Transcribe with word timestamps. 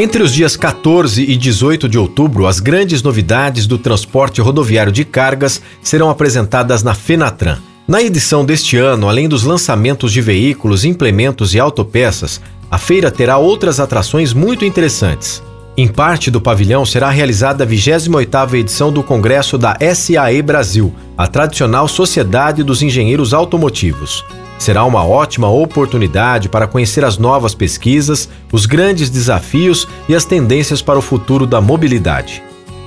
Entre 0.00 0.22
os 0.22 0.32
dias 0.32 0.56
14 0.56 1.24
e 1.24 1.36
18 1.36 1.88
de 1.88 1.98
outubro, 1.98 2.46
as 2.46 2.60
grandes 2.60 3.02
novidades 3.02 3.66
do 3.66 3.76
transporte 3.76 4.40
rodoviário 4.40 4.92
de 4.92 5.04
cargas 5.04 5.60
serão 5.82 6.08
apresentadas 6.08 6.84
na 6.84 6.94
Fenatran. 6.94 7.58
Na 7.88 8.00
edição 8.00 8.44
deste 8.44 8.76
ano, 8.76 9.08
além 9.08 9.28
dos 9.28 9.42
lançamentos 9.42 10.12
de 10.12 10.20
veículos, 10.20 10.84
implementos 10.84 11.52
e 11.52 11.58
autopeças, 11.58 12.40
a 12.70 12.78
feira 12.78 13.10
terá 13.10 13.38
outras 13.38 13.80
atrações 13.80 14.32
muito 14.32 14.64
interessantes. 14.64 15.42
Em 15.76 15.88
parte 15.88 16.30
do 16.30 16.40
pavilhão 16.40 16.86
será 16.86 17.10
realizada 17.10 17.64
a 17.64 17.66
28ª 17.66 18.54
edição 18.54 18.92
do 18.92 19.02
Congresso 19.02 19.58
da 19.58 19.76
SAE 19.94 20.40
Brasil, 20.42 20.94
a 21.16 21.26
tradicional 21.26 21.88
Sociedade 21.88 22.62
dos 22.62 22.82
Engenheiros 22.82 23.34
Automotivos. 23.34 24.24
Será 24.58 24.84
uma 24.84 25.06
ótima 25.06 25.48
oportunidade 25.48 26.48
para 26.48 26.66
conhecer 26.66 27.04
as 27.04 27.16
novas 27.16 27.54
pesquisas, 27.54 28.28
os 28.50 28.66
grandes 28.66 29.08
desafios 29.08 29.86
e 30.08 30.14
as 30.14 30.24
tendências 30.24 30.82
para 30.82 30.98
o 30.98 31.02
futuro 31.02 31.46
da 31.46 31.60
mobilidade. 31.60 32.42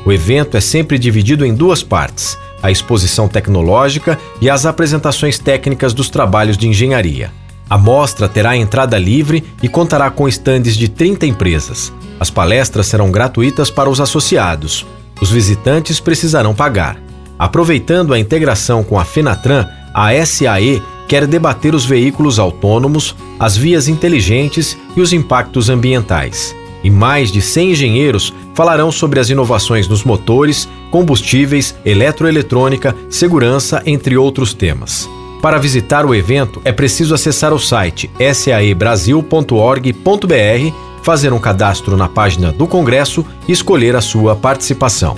O 0.05 0.11
evento 0.11 0.57
é 0.57 0.61
sempre 0.61 0.99
dividido 0.99 1.45
em 1.45 1.53
duas 1.53 1.81
partes: 1.81 2.37
a 2.61 2.69
exposição 2.69 3.27
tecnológica 3.27 4.19
e 4.41 4.49
as 4.49 4.65
apresentações 4.65 5.39
técnicas 5.39 5.93
dos 5.93 6.09
trabalhos 6.09 6.57
de 6.57 6.67
engenharia. 6.67 7.31
A 7.69 7.77
mostra 7.77 8.27
terá 8.27 8.57
entrada 8.57 8.97
livre 8.97 9.45
e 9.63 9.69
contará 9.69 10.11
com 10.11 10.27
estandes 10.27 10.75
de 10.75 10.89
30 10.89 11.25
empresas. 11.25 11.93
As 12.19 12.29
palestras 12.29 12.87
serão 12.87 13.09
gratuitas 13.09 13.69
para 13.69 13.89
os 13.89 14.01
associados. 14.01 14.85
Os 15.21 15.31
visitantes 15.31 15.99
precisarão 15.99 16.53
pagar. 16.53 16.97
Aproveitando 17.39 18.13
a 18.13 18.19
integração 18.19 18.83
com 18.83 18.99
a 18.99 19.05
Fenatran, 19.05 19.65
a 19.93 20.09
SAE 20.25 20.83
quer 21.11 21.27
debater 21.27 21.75
os 21.75 21.83
veículos 21.83 22.39
autônomos, 22.39 23.13
as 23.37 23.57
vias 23.57 23.89
inteligentes 23.89 24.77
e 24.95 25.01
os 25.01 25.11
impactos 25.11 25.69
ambientais. 25.69 26.55
E 26.85 26.89
mais 26.89 27.29
de 27.29 27.41
100 27.41 27.71
engenheiros 27.71 28.33
falarão 28.53 28.93
sobre 28.93 29.19
as 29.19 29.29
inovações 29.29 29.89
nos 29.89 30.05
motores, 30.05 30.69
combustíveis, 30.89 31.75
eletroeletrônica, 31.83 32.95
segurança, 33.09 33.83
entre 33.85 34.15
outros 34.15 34.53
temas. 34.53 35.09
Para 35.41 35.59
visitar 35.59 36.05
o 36.05 36.15
evento, 36.15 36.61
é 36.63 36.71
preciso 36.71 37.13
acessar 37.13 37.53
o 37.53 37.59
site 37.59 38.09
saebrasil.org.br, 38.33 41.03
fazer 41.03 41.33
um 41.33 41.39
cadastro 41.39 41.97
na 41.97 42.07
página 42.07 42.53
do 42.53 42.65
Congresso 42.65 43.25
e 43.49 43.51
escolher 43.51 43.97
a 43.97 44.01
sua 44.01 44.33
participação. 44.33 45.17